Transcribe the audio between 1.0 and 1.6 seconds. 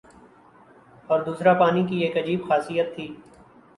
اور دوسرا